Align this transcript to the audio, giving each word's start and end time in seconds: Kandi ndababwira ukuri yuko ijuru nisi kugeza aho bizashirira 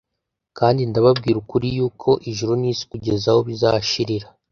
Kandi 0.57 0.81
ndababwira 0.89 1.37
ukuri 1.43 1.67
yuko 1.77 2.09
ijuru 2.31 2.51
nisi 2.61 2.83
kugeza 2.91 3.25
aho 3.31 3.39
bizashirira 3.47 4.27